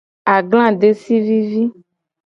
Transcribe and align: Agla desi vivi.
Agla 0.35 0.67
desi 0.81 1.15
vivi. 1.27 1.63